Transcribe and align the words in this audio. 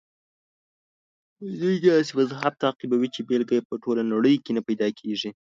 دوی 1.61 1.75
داسې 1.85 2.11
مذهب 2.19 2.53
تعقیبوي 2.63 3.09
چې 3.15 3.21
بېلګه 3.27 3.53
یې 3.57 3.67
په 3.69 3.75
ټوله 3.83 4.01
نړۍ 4.13 4.35
کې 4.43 4.51
نه 4.57 4.61
پیدا 4.67 4.87
کېږي. 4.99 5.29